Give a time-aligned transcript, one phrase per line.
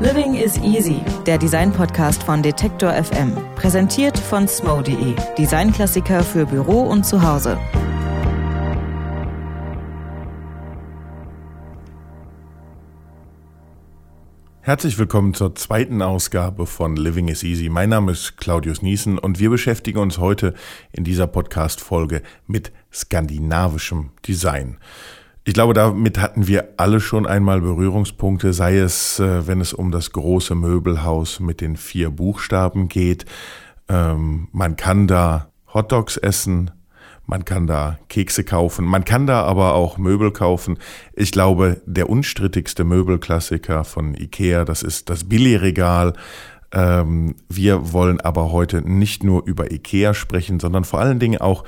[0.00, 3.32] Living is Easy, der Design-Podcast von Detektor FM.
[3.56, 7.58] Präsentiert von smo.de, Designklassiker für Büro und Zuhause.
[14.60, 17.68] Herzlich willkommen zur zweiten Ausgabe von Living is Easy.
[17.68, 20.54] Mein Name ist Claudius Niesen und wir beschäftigen uns heute
[20.92, 24.78] in dieser Podcast-Folge mit skandinavischem Design.
[25.48, 29.90] Ich glaube, damit hatten wir alle schon einmal Berührungspunkte, sei es, äh, wenn es um
[29.90, 33.24] das große Möbelhaus mit den vier Buchstaben geht.
[33.88, 36.70] Ähm, man kann da Hotdogs essen,
[37.24, 40.76] man kann da Kekse kaufen, man kann da aber auch Möbel kaufen.
[41.14, 46.12] Ich glaube, der unstrittigste Möbelklassiker von Ikea, das ist das Billigregal.
[46.72, 51.64] Ähm, wir wollen aber heute nicht nur über Ikea sprechen, sondern vor allen Dingen auch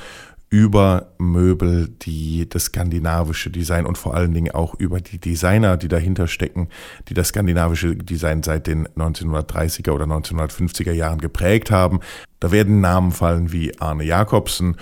[0.51, 5.87] über Möbel, die das skandinavische Design und vor allen Dingen auch über die Designer, die
[5.87, 6.69] dahinter stecken,
[7.09, 12.01] die das skandinavische Design seit den 1930er oder 1950er Jahren geprägt haben.
[12.41, 14.77] Da werden Namen fallen wie Arne Jacobsen.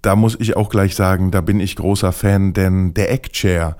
[0.00, 3.76] Da muss ich auch gleich sagen, da bin ich großer Fan, denn der Eckchair,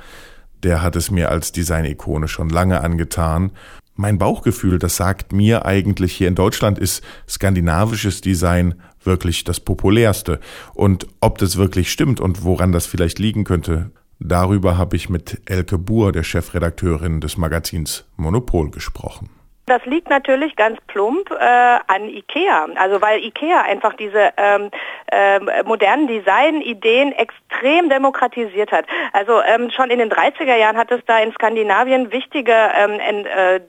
[0.63, 3.53] der hat es mir als Design-Ikone schon lange angetan.
[3.95, 8.75] Mein Bauchgefühl, das sagt mir eigentlich hier in Deutschland ist skandinavisches Design
[9.07, 10.41] wirklich das populärste.
[10.75, 15.41] Und ob das wirklich stimmt und woran das vielleicht liegen könnte, darüber habe ich mit
[15.47, 19.31] Elke Buhr, der Chefredakteurin des Magazins Monopol, gesprochen.
[19.69, 22.69] Das liegt natürlich ganz plump äh, an Ikea.
[22.77, 24.71] Also weil Ikea einfach diese ähm,
[25.11, 28.87] ähm, modernen Designideen extrem demokratisiert hat.
[29.13, 33.61] Also ähm, schon in den 30er Jahren hat es da in Skandinavien wichtige ähm, äh,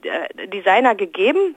[0.46, 1.56] Designer gegeben,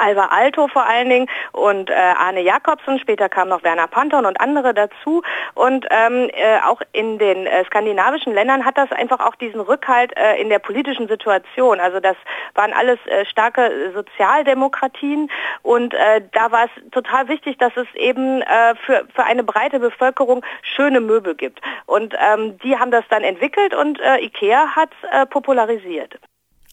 [0.00, 4.40] Alva Alto vor allen Dingen und äh, Arne Jakobsen, später kam noch Werner Panton und
[4.40, 5.22] andere dazu.
[5.54, 10.16] Und ähm, äh, auch in den äh, skandinavischen Ländern hat das einfach auch diesen Rückhalt
[10.16, 11.80] äh, in der politischen Situation.
[11.80, 12.16] Also das
[12.54, 15.30] waren alles äh, starke Sozialdemokratien
[15.62, 19.80] und äh, da war es total wichtig, dass es eben äh, für, für eine breite
[19.80, 21.60] Bevölkerung schöne Möbel gibt.
[21.86, 26.18] Und ähm, die haben das dann entwickelt und äh, IKEA hat es äh, popularisiert.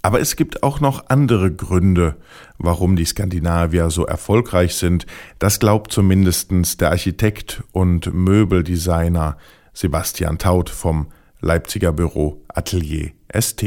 [0.01, 2.15] Aber es gibt auch noch andere Gründe,
[2.57, 5.05] warum die Skandinavier so erfolgreich sind.
[5.39, 9.37] Das glaubt zumindest der Architekt und Möbeldesigner
[9.73, 11.07] Sebastian Taut vom
[11.39, 13.63] Leipziger Büro Atelier ST.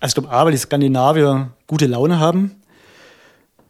[0.00, 2.52] Also ich glaube, A, weil die Skandinavier gute Laune haben.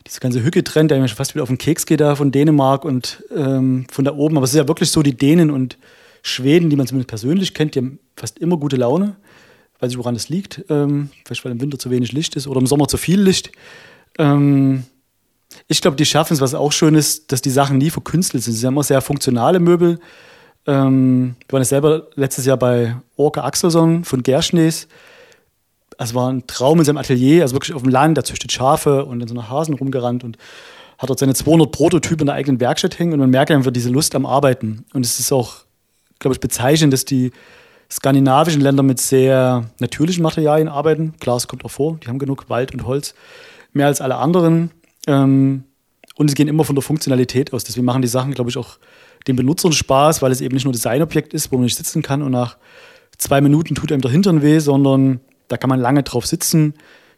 [0.07, 2.85] Diese ganze Hücke-Trend, der mir schon fast wieder auf den Keks geht da von Dänemark
[2.85, 4.37] und ähm, von da oben.
[4.37, 5.79] Aber es ist ja wirklich so, die Dänen und
[6.23, 9.17] Schweden, die man zumindest persönlich kennt, die haben fast immer gute Laune
[9.81, 10.65] weiß nicht, woran es liegt.
[10.69, 13.53] Ähm, vielleicht, weil im Winter zu wenig Licht ist oder im Sommer zu viel Licht.
[14.19, 14.85] Ähm,
[15.69, 18.53] ich glaube, die schaffen es, was auch schön ist, dass die Sachen nie verkünstelt sind.
[18.53, 19.99] Sie sind immer sehr funktionale Möbel.
[20.67, 24.89] Ähm, wir waren ja selber letztes Jahr bei Orca Axelson von Gerschnees.
[25.99, 28.19] Es war ein Traum in seinem Atelier, also wirklich auf dem Land.
[28.19, 30.37] Er züchtet Schafe und in so einer Hasen rumgerannt und
[30.99, 33.15] hat dort seine 200 Prototypen in der eigenen Werkstatt hängen.
[33.15, 34.85] Und man merkt einfach diese Lust am Arbeiten.
[34.93, 35.57] Und es ist auch,
[36.19, 37.33] glaube ich, bezeichnend, dass die
[37.91, 41.15] skandinavischen Länder mit sehr natürlichen Materialien arbeiten.
[41.21, 43.15] Klar, es kommt auch vor, die haben genug Wald und Holz,
[43.73, 44.71] mehr als alle anderen.
[45.07, 45.65] Ähm,
[46.17, 47.65] und sie gehen immer von der Funktionalität aus.
[47.65, 48.79] Deswegen machen die Sachen, glaube ich, auch
[49.27, 52.23] den Benutzern Spaß, weil es eben nicht nur Designobjekt ist, wo man nicht sitzen kann
[52.23, 52.57] und nach
[53.19, 56.75] zwei Minuten tut einem der Hintern weh, sondern da kann man lange drauf sitzen.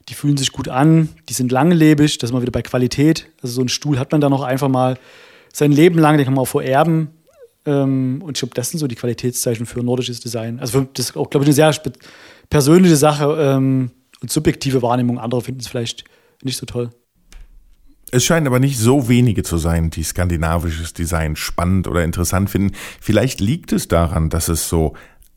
[0.07, 3.27] Die fühlen sich gut an, die sind langlebig, das ist mal wieder bei Qualität.
[3.41, 4.97] Also so einen Stuhl hat man da noch einfach mal
[5.53, 7.09] sein Leben lang, den kann man auch vererben.
[7.69, 10.59] Ähm, und ich glaube, das sind so die Qualitätszeichen für nordisches Design.
[10.59, 11.93] Also das ist auch, glaube ich, eine sehr
[12.49, 13.91] persönliche Sache ähm,
[14.21, 15.19] und subjektive Wahrnehmung.
[15.19, 16.05] Andere finden es vielleicht
[16.43, 16.89] nicht so toll.
[18.11, 22.75] Es scheinen aber nicht so wenige zu sein, die skandinavisches Design spannend oder interessant finden.
[22.99, 24.95] Vielleicht liegt es daran, dass es so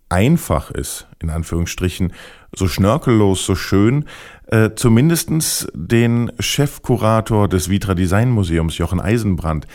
[0.08, 2.12] einfach ist, in Anführungsstrichen,
[2.54, 4.06] so schnörkellos, so schön.
[4.46, 9.66] Äh, zumindestens den Chefkurator des Vitra Design Museums, Jochen Eisenbrand,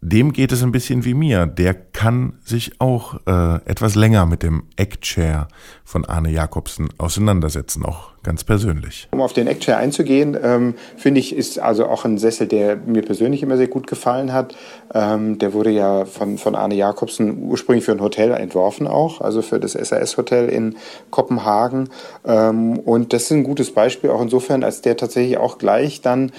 [0.00, 1.46] dem geht es ein bisschen wie mir.
[1.46, 5.48] Der kann sich auch äh, etwas länger mit dem Eckchair
[5.84, 9.08] von Arne Jakobsen auseinandersetzen, auch ganz persönlich.
[9.12, 13.02] Um auf den Eckchair einzugehen, ähm, finde ich, ist also auch ein Sessel, der mir
[13.02, 14.54] persönlich immer sehr gut gefallen hat.
[14.94, 19.42] Ähm, der wurde ja von, von Arne Jakobsen ursprünglich für ein Hotel entworfen auch, also
[19.42, 20.76] für das SAS-Hotel in
[21.10, 21.90] Kopenhagen.
[22.26, 26.32] Ähm, und das ist ein gutes Beispiel auch insofern, als der tatsächlich auch gleich dann,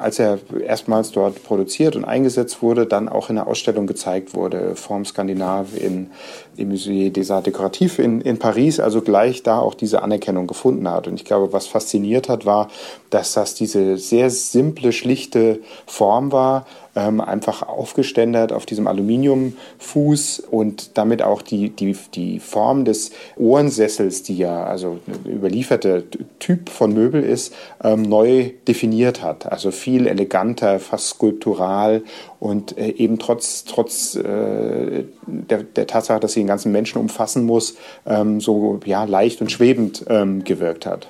[0.00, 4.76] als er erstmals dort produziert und eingesetzt wurde, dann auch in der Ausstellung gezeigt wurde,
[4.76, 6.10] Form Skandinav in,
[6.56, 10.88] im Musée des Arts Décoratifs in, in Paris, also gleich da auch diese Anerkennung gefunden
[10.88, 11.06] hat.
[11.06, 12.68] Und ich glaube, was fasziniert hat, war,
[13.10, 16.66] dass das diese sehr simple, schlichte Form war,
[16.98, 24.24] ähm, einfach aufgeständert auf diesem Aluminiumfuß und damit auch die, die, die Form des Ohrensessels,
[24.24, 26.04] die ja also überlieferte
[26.40, 27.54] Typ von Möbel ist,
[27.84, 29.46] ähm, neu definiert hat.
[29.50, 32.02] Also viel eleganter, fast skulptural
[32.40, 37.44] und äh, eben trotz, trotz äh, der, der Tatsache, dass sie den ganzen Menschen umfassen
[37.44, 37.76] muss,
[38.06, 41.08] ähm, so ja, leicht und schwebend ähm, gewirkt hat.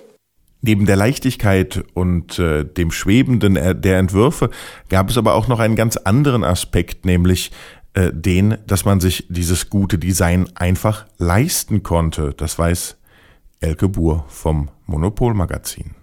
[0.61, 4.51] Neben der Leichtigkeit und äh, dem Schwebenden der Entwürfe
[4.89, 7.53] gab es aber auch noch einen ganz anderen Aspekt, nämlich
[7.95, 12.35] äh, den, dass man sich dieses gute Design einfach leisten konnte.
[12.37, 12.97] Das weiß
[13.61, 15.98] Elke Buhr vom Monopolmagazin.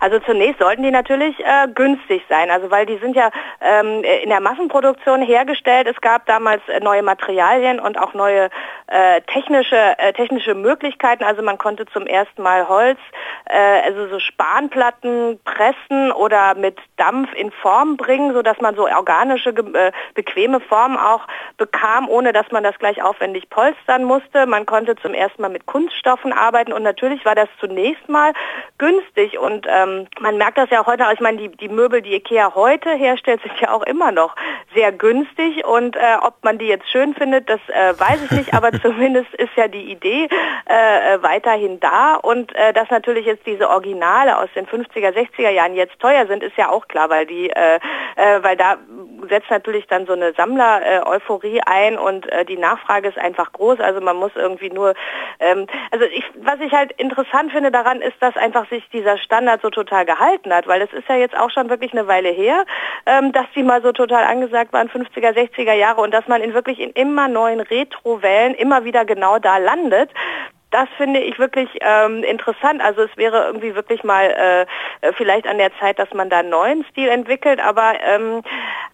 [0.00, 3.30] Also zunächst sollten die natürlich äh, günstig sein, also weil die sind ja
[3.60, 5.86] ähm, in der Massenproduktion hergestellt.
[5.86, 8.50] Es gab damals äh, neue Materialien und auch neue
[8.86, 11.24] äh, technische äh, technische Möglichkeiten.
[11.24, 12.98] Also man konnte zum ersten Mal Holz,
[13.46, 18.86] äh, also so Spanplatten pressen oder mit Dampf in Form bringen, so dass man so
[18.88, 21.26] organische äh, bequeme Formen auch
[21.56, 24.46] bekam, ohne dass man das gleich aufwendig polstern musste.
[24.46, 28.32] Man konnte zum ersten Mal mit Kunststoffen arbeiten und natürlich war das zunächst mal
[28.78, 32.02] günstig und ähm, ähm, man merkt das ja auch heute, ich meine, die, die Möbel,
[32.02, 34.34] die Ikea heute herstellt, sind ja auch immer noch
[34.74, 35.64] sehr günstig.
[35.64, 39.32] Und äh, ob man die jetzt schön findet, das äh, weiß ich nicht, aber zumindest
[39.34, 40.28] ist ja die Idee
[40.66, 42.16] äh, weiterhin da.
[42.16, 46.42] Und äh, dass natürlich jetzt diese Originale aus den 50er, 60er Jahren jetzt teuer sind,
[46.42, 47.76] ist ja auch klar, weil die, äh,
[48.16, 48.76] äh, weil da
[49.26, 54.00] setzt natürlich dann so eine Sammler-Euphorie ein und äh, die Nachfrage ist einfach groß, also
[54.00, 54.94] man muss irgendwie nur,
[55.40, 59.62] ähm, also ich, was ich halt interessant finde daran ist, dass einfach sich dieser Standard
[59.62, 62.64] so total gehalten hat, weil es ist ja jetzt auch schon wirklich eine Weile her,
[63.06, 66.54] ähm, dass die mal so total angesagt waren, 50er, 60er Jahre und dass man in
[66.54, 70.10] wirklich in immer neuen Retro-Wellen immer wieder genau da landet
[70.74, 72.82] das finde ich wirklich ähm, interessant.
[72.82, 74.66] Also es wäre irgendwie wirklich mal
[75.02, 77.60] äh, vielleicht an der Zeit, dass man da einen neuen Stil entwickelt.
[77.60, 78.42] Aber ähm,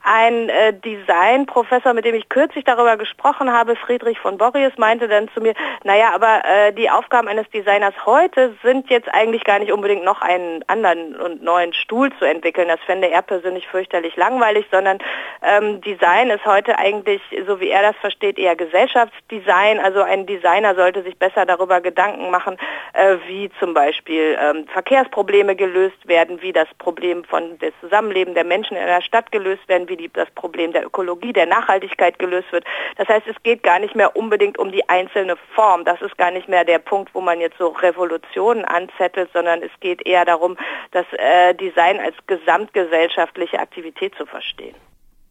[0.03, 5.29] ein äh, Designprofessor, mit dem ich kürzlich darüber gesprochen habe, Friedrich von Borries, meinte dann
[5.35, 5.55] zu mir,
[5.85, 10.23] naja, aber äh, die Aufgaben eines Designers heute sind jetzt eigentlich gar nicht unbedingt noch
[10.23, 12.69] einen anderen und neuen Stuhl zu entwickeln.
[12.69, 14.99] Das fände er persönlich fürchterlich langweilig, sondern
[15.43, 19.81] ähm, Design ist heute eigentlich, so wie er das versteht, eher Gesellschaftsdesign.
[19.81, 22.57] Also ein Designer sollte sich besser darüber Gedanken machen,
[22.95, 28.45] äh, wie zum Beispiel ähm, Verkehrsprobleme gelöst werden, wie das Problem von des Zusammenleben der
[28.45, 32.51] Menschen in einer Stadt gelöst werden, wie die, das Problem der Ökologie, der Nachhaltigkeit gelöst
[32.53, 32.65] wird.
[32.97, 35.85] Das heißt, es geht gar nicht mehr unbedingt um die einzelne Form.
[35.85, 39.73] Das ist gar nicht mehr der Punkt, wo man jetzt so Revolutionen anzettelt, sondern es
[39.81, 40.57] geht eher darum,
[40.93, 44.75] das äh, Design als gesamtgesellschaftliche Aktivität zu verstehen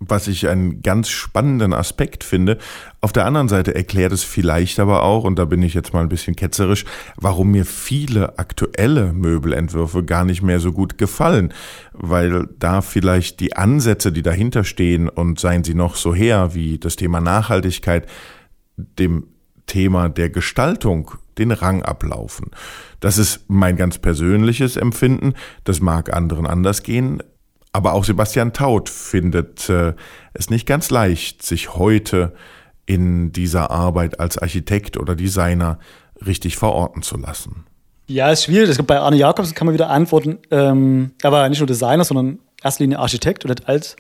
[0.10, 2.58] was ich einen ganz spannenden Aspekt finde.
[3.02, 6.02] Auf der anderen Seite erklärt es vielleicht aber auch, und da bin ich jetzt mal
[6.02, 6.86] ein bisschen ketzerisch,
[7.16, 11.54] warum mir viele aktuelle Möbelentwürfe gar nicht mehr so gut gefallen,
[11.94, 16.78] weil da vielleicht die Ansätze, die dahinter stehen und seien sie noch so her wie
[16.78, 18.08] das Thema Nachhaltigkeit,
[18.78, 19.28] dem
[19.66, 22.48] Thema der Gestaltung den Rang ablaufen.
[23.00, 25.34] Das ist mein ganz persönliches Empfinden.
[25.64, 27.24] Das mag anderen anders gehen.
[27.72, 29.94] Aber auch Sebastian Taut findet äh,
[30.34, 32.34] es nicht ganz leicht, sich heute
[32.86, 35.78] in dieser Arbeit als Architekt oder Designer
[36.26, 37.66] richtig verorten zu lassen.
[38.08, 38.76] Ja, ist schwierig.
[38.88, 40.40] Bei Arne Jacobs kann man wieder antworten.
[40.50, 43.96] Ähm, er war nicht nur Designer, sondern erster Linie Architekt und hat als,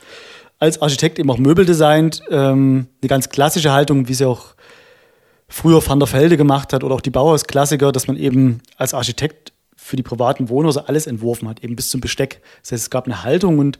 [0.57, 2.24] als Architekt eben auch Möbel designt.
[2.31, 4.56] Ähm, eine ganz klassische Haltung, wie sie auch
[5.48, 9.54] früher Van der Velde gemacht hat oder auch die Bauhausklassiker, dass man eben als Architekt
[9.89, 12.41] für die privaten Wohnhäuser alles entworfen hat, eben bis zum Besteck.
[12.62, 13.80] Das heißt, es gab eine Haltung und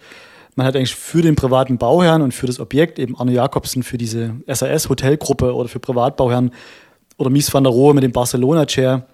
[0.56, 3.99] man hat eigentlich für den privaten Bauherrn und für das Objekt, eben Arne Jakobsen für
[3.99, 6.51] diese SAS-Hotelgruppe oder für Privatbauherren
[7.18, 9.06] oder Mies van der Rohe mit dem Barcelona-Chair,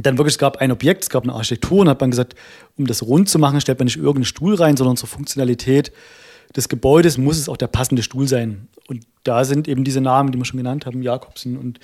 [0.00, 2.36] dann wirklich, es gab ein Objekt, es gab eine Architektur und hat man gesagt,
[2.76, 5.92] um das rund zu machen, stellt man nicht irgendeinen Stuhl rein, sondern zur Funktionalität
[6.54, 8.68] des Gebäudes muss es auch der passende Stuhl sein.
[8.86, 11.80] Und da sind eben diese Namen, die wir schon genannt haben, Jakobsen und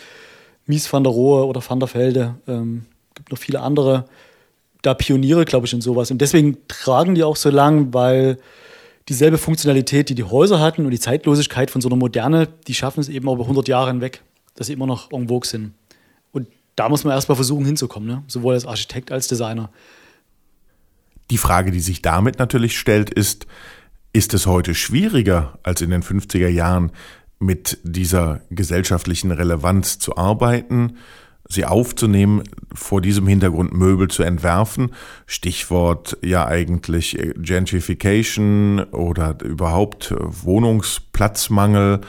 [0.67, 2.87] Mies van der Rohe oder van der Velde, ähm,
[3.21, 4.07] gibt noch viele andere
[4.83, 6.11] da Pioniere, glaube ich, in sowas.
[6.11, 8.39] Und deswegen tragen die auch so lang, weil
[9.09, 13.01] dieselbe Funktionalität, die die Häuser hatten und die Zeitlosigkeit von so einer Moderne, die schaffen
[13.01, 14.23] es eben über 100 Jahre hinweg,
[14.55, 15.75] dass sie immer noch en vogue sind.
[16.33, 18.25] Und da muss man erstmal versuchen hinzukommen, ne?
[18.27, 19.71] sowohl als Architekt als Designer.
[21.31, 23.47] Die Frage, die sich damit natürlich stellt, ist,
[24.15, 26.91] ist es heute schwieriger als in den 50er Jahren
[27.39, 30.97] mit dieser gesellschaftlichen Relevanz zu arbeiten?
[31.51, 34.93] Sie aufzunehmen, vor diesem Hintergrund Möbel zu entwerfen.
[35.27, 42.01] Stichwort ja eigentlich Gentrification oder überhaupt Wohnungsplatzmangel.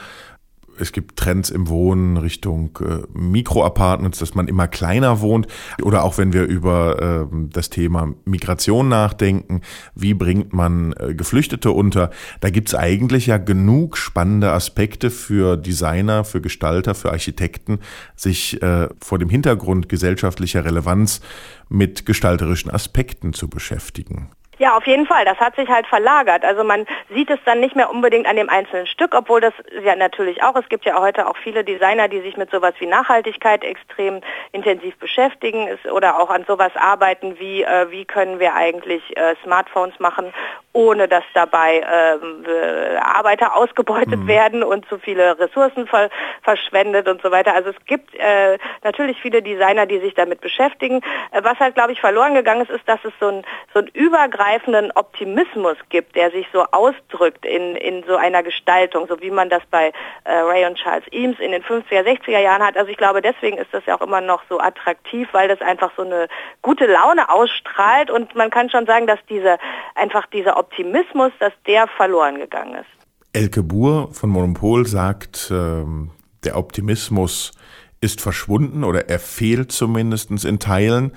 [0.82, 5.46] Es gibt Trends im Wohnen Richtung äh, Mikroapartments, dass man immer kleiner wohnt.
[5.80, 9.62] Oder auch wenn wir über äh, das Thema Migration nachdenken,
[9.94, 12.10] wie bringt man äh, Geflüchtete unter?
[12.40, 17.78] Da gibt's eigentlich ja genug spannende Aspekte für Designer, für Gestalter, für Architekten,
[18.16, 21.20] sich äh, vor dem Hintergrund gesellschaftlicher Relevanz
[21.68, 24.30] mit gestalterischen Aspekten zu beschäftigen.
[24.62, 25.24] Ja, auf jeden Fall.
[25.24, 26.44] Das hat sich halt verlagert.
[26.44, 29.52] Also man sieht es dann nicht mehr unbedingt an dem einzelnen Stück, obwohl das
[29.82, 32.86] ja natürlich auch, es gibt ja heute auch viele Designer, die sich mit sowas wie
[32.86, 34.20] Nachhaltigkeit extrem
[34.52, 39.98] intensiv beschäftigen oder auch an sowas arbeiten, wie äh, wie können wir eigentlich äh, Smartphones
[39.98, 40.32] machen,
[40.72, 44.26] ohne dass dabei äh, Arbeiter ausgebeutet mhm.
[44.26, 46.10] werden und zu viele Ressourcen ver
[46.42, 47.54] verschwendet und so weiter.
[47.54, 51.00] Also es gibt äh, natürlich viele Designer, die sich damit beschäftigen.
[51.30, 53.86] Äh, was halt, glaube ich, verloren gegangen ist, ist, dass es so ein, so ein
[53.88, 59.30] übergreifendes übergreifenden Optimismus gibt, der sich so ausdrückt in, in so einer Gestaltung, so wie
[59.30, 59.92] man das bei
[60.24, 62.76] äh, Ray und Charles Eames in den 50er, 60er Jahren hat.
[62.76, 65.90] Also ich glaube, deswegen ist das ja auch immer noch so attraktiv, weil das einfach
[65.96, 66.28] so eine
[66.62, 69.58] gute Laune ausstrahlt und man kann schon sagen, dass diese,
[69.94, 73.06] einfach dieser Optimismus, dass der verloren gegangen ist.
[73.32, 76.10] Elke Buhr von Monopol sagt, ähm,
[76.44, 77.52] der Optimismus
[78.00, 81.12] ist verschwunden oder er fehlt zumindest in Teilen.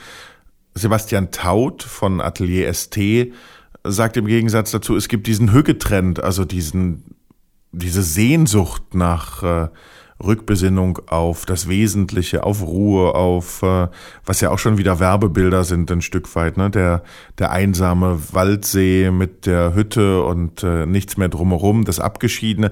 [0.74, 2.98] Sebastian Taut von Atelier ST
[3.84, 7.16] sagt im Gegensatz dazu, es gibt diesen Hücketrend, also diesen,
[7.72, 9.68] diese Sehnsucht nach äh,
[10.24, 13.88] Rückbesinnung auf das Wesentliche, auf Ruhe, auf äh,
[14.26, 16.70] was ja auch schon wieder Werbebilder sind ein Stück weit, ne?
[16.70, 17.04] Der
[17.38, 22.72] der einsame Waldsee mit der Hütte und äh, nichts mehr drumherum, das Abgeschiedene.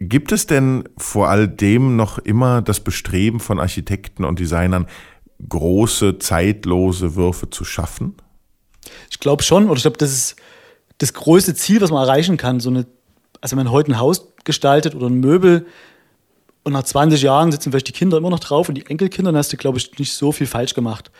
[0.00, 4.86] Gibt es denn vor all dem noch immer das Bestreben von Architekten und Designern,
[5.48, 8.14] große, zeitlose Würfe zu schaffen?
[9.10, 10.36] Ich glaube schon, oder ich glaube, das ist
[10.98, 12.60] das größte Ziel, was man erreichen kann.
[12.60, 12.86] So eine,
[13.40, 15.66] also wenn man heute ein Haus gestaltet oder ein Möbel
[16.68, 19.38] und nach 20 Jahren sitzen vielleicht die Kinder immer noch drauf und die Enkelkinder, dann
[19.38, 21.10] hast du, glaube ich, nicht so viel falsch gemacht.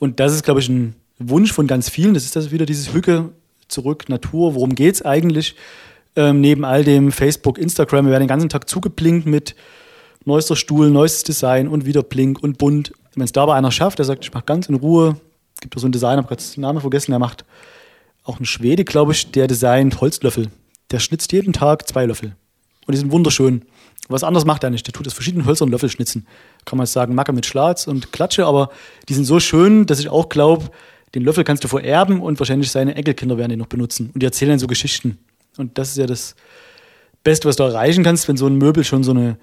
[0.00, 2.14] Und das ist, glaube ich, ein Wunsch von ganz vielen.
[2.14, 3.30] Das ist das wieder dieses Hücke
[3.68, 4.56] zurück, Natur.
[4.56, 5.54] Worum geht es eigentlich?
[6.16, 9.54] Ähm, neben all dem Facebook, Instagram, wir werden den ganzen Tag zugeblinkt mit
[10.24, 12.92] neuester Stuhl, neuestes Design und wieder blink und bunt.
[13.14, 15.16] Wenn es dabei einer schafft, der sagt, ich mache ganz in Ruhe,
[15.60, 17.44] gibt es so einen Designer, habe gerade den Namen vergessen, der macht
[18.24, 20.48] auch ein Schwede, glaube ich, der designt Holzlöffel.
[20.90, 22.34] Der schnitzt jeden Tag zwei Löffel.
[22.86, 23.62] Und die sind wunderschön.
[24.08, 24.86] Was anderes macht er nicht.
[24.86, 26.26] Der tut aus verschiedenen Hölzern Löffel schnitzen.
[26.64, 28.70] Kann man sagen, Macke mit Schlatz und Klatsche, aber
[29.08, 30.70] die sind so schön, dass ich auch glaube,
[31.14, 34.10] den Löffel kannst du vererben und wahrscheinlich seine Enkelkinder werden den noch benutzen.
[34.12, 35.18] Und die erzählen dann so Geschichten.
[35.56, 36.34] Und das ist ja das
[37.24, 39.36] Beste, was du erreichen kannst, wenn so ein Möbel schon so eine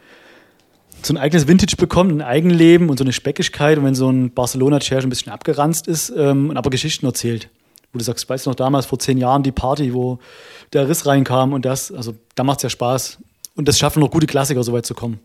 [1.06, 3.78] so ein eigenes Vintage bekommt, ein Eigenleben und so eine Speckigkeit.
[3.78, 7.50] Und wenn so ein Barcelona-Chair schon ein bisschen abgeranzt ist ähm, und aber Geschichten erzählt.
[7.94, 10.20] Wo du sagst, weißt du noch damals vor zehn Jahren die Party, wo
[10.74, 13.20] der Riss reinkam und das, also da macht es ja Spaß.
[13.56, 15.20] Und das schaffen noch gute Klassiker, so weit zu kommen.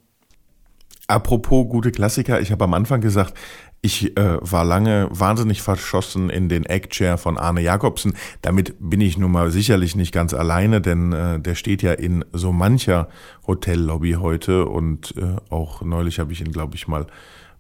[1.08, 3.34] Apropos gute Klassiker, ich habe am Anfang gesagt,
[3.82, 8.14] ich äh, war lange wahnsinnig verschossen in den Eggchair von Arne Jacobsen.
[8.42, 12.24] Damit bin ich nun mal sicherlich nicht ganz alleine, denn äh, der steht ja in
[12.32, 13.08] so mancher
[13.46, 17.06] Hotellobby heute und äh, auch neulich habe ich ihn, glaube ich, mal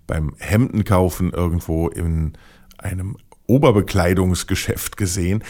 [0.06, 2.34] beim Hemdenkaufen irgendwo in
[2.78, 5.42] einem Oberbekleidungsgeschäft gesehen.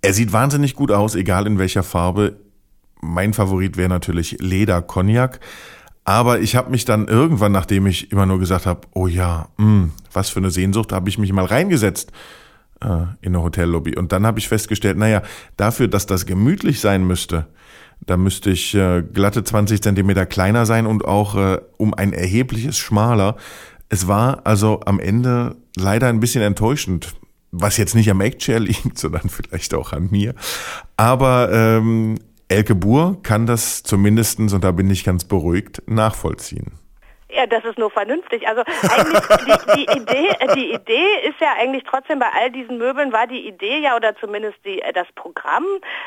[0.00, 2.40] Er sieht wahnsinnig gut aus, egal in welcher Farbe.
[3.02, 5.40] Mein Favorit wäre natürlich Leder Cognac.
[6.04, 9.64] Aber ich habe mich dann irgendwann, nachdem ich immer nur gesagt habe, oh ja, mh,
[9.66, 12.10] hm, was für eine Sehnsucht, habe ich mich mal reingesetzt
[12.80, 12.86] äh,
[13.20, 13.96] in eine Hotellobby.
[13.96, 15.22] Und dann habe ich festgestellt, naja,
[15.56, 17.46] dafür, dass das gemütlich sein müsste,
[18.06, 22.76] da müsste ich äh, glatte 20 Zentimeter kleiner sein und auch äh, um ein erhebliches
[22.76, 23.36] schmaler.
[23.88, 27.14] Es war also am Ende leider ein bisschen enttäuschend,
[27.52, 30.34] was jetzt nicht am Eggchair liegt, sondern vielleicht auch an mir.
[30.96, 32.16] Aber ähm,
[32.52, 36.78] Elke Buhr kann das zumindestens und da bin ich ganz beruhigt, nachvollziehen.
[37.30, 38.46] Ja, das ist nur vernünftig.
[38.46, 43.10] Also eigentlich die, die, Idee, die Idee ist ja eigentlich trotzdem bei all diesen Möbeln
[43.10, 45.64] war die Idee ja oder zumindest die, das Programm,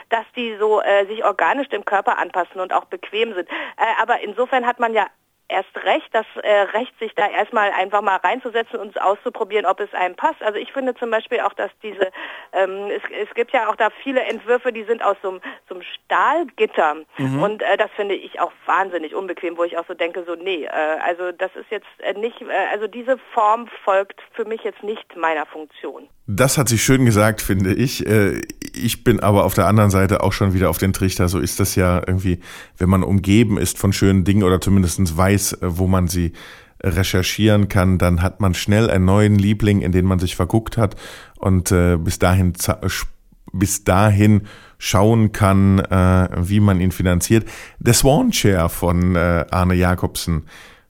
[0.10, 3.50] dass die so äh, sich organisch dem Körper anpassen und auch bequem sind.
[3.50, 5.08] Äh, aber insofern hat man ja
[5.48, 9.94] erst recht das äh, Recht, sich da erstmal einfach mal reinzusetzen und auszuprobieren, ob es
[9.94, 10.42] einem passt.
[10.42, 12.12] Also ich finde zum Beispiel auch, dass diese,
[12.54, 15.75] ähm, es, es gibt ja auch da viele Entwürfe, die sind aus so einem, so
[15.75, 17.44] einem Stahlgitter mhm.
[17.44, 20.66] und äh, das finde ich auch wahnsinnig unbequem, wo ich auch so denke, so nee,
[20.66, 20.70] äh,
[21.06, 25.16] also das ist jetzt äh, nicht, äh, also diese Form folgt für mich jetzt nicht
[25.16, 26.08] meiner Funktion.
[26.28, 28.04] Das hat sie schön gesagt, finde ich.
[28.75, 31.27] Ich bin aber auf der anderen Seite auch schon wieder auf den Trichter.
[31.27, 32.39] So ist das ja irgendwie,
[32.77, 36.34] wenn man umgeben ist von schönen Dingen oder zumindest weiß, äh, wo man sie
[36.84, 40.96] recherchieren kann, dann hat man schnell einen neuen Liebling, in den man sich verguckt hat
[41.38, 42.53] und äh, bis dahin
[43.51, 44.41] bis dahin
[44.77, 47.48] schauen kann, äh, wie man ihn finanziert.
[47.79, 50.44] Der Swan Chair von äh, Arne Jakobsen,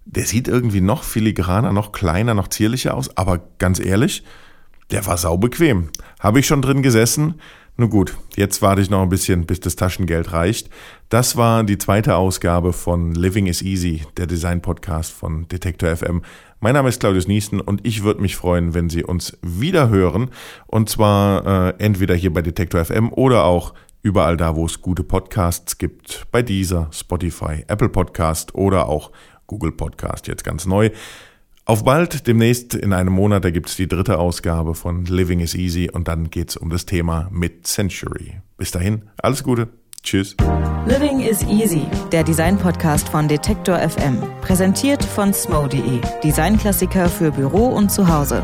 [0.06, 4.24] der sieht irgendwie noch filigraner, noch kleiner, noch zierlicher aus, aber ganz ehrlich,
[4.92, 5.90] der war saubequem.
[6.20, 7.36] Habe ich schon drin gesessen.
[7.78, 10.70] Nun gut, jetzt warte ich noch ein bisschen, bis das Taschengeld reicht.
[11.10, 16.22] Das war die zweite Ausgabe von Living is Easy, der Design-Podcast von Detektor FM.
[16.62, 20.30] Mein Name ist Claudius Niesten und ich würde mich freuen, wenn Sie uns wieder hören.
[20.68, 25.04] Und zwar äh, entweder hier bei Detektor FM oder auch überall da, wo es gute
[25.04, 26.28] Podcasts gibt.
[26.32, 29.12] Bei dieser, Spotify, Apple Podcast oder auch
[29.48, 30.92] Google Podcast, jetzt ganz neu.
[31.68, 35.56] Auf bald, demnächst in einem Monat, da gibt es die dritte Ausgabe von Living is
[35.56, 38.36] Easy und dann geht es um das Thema Mid-Century.
[38.56, 39.70] Bis dahin, alles Gute.
[40.04, 40.38] Tschüss.
[40.86, 44.22] Living is Easy, der Design-Podcast von Detektor FM.
[44.42, 48.44] Präsentiert von smo.de, Designklassiker für Büro und Zuhause.